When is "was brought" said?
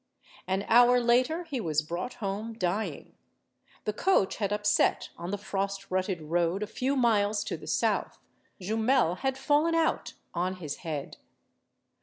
1.61-2.15